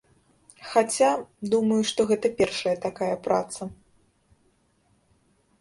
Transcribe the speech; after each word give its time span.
Хаця, 0.69 1.09
думаю, 1.51 1.77
што 1.91 2.01
гэта 2.11 2.27
першая 2.39 2.73
такая 2.87 3.13
праца. 3.29 3.71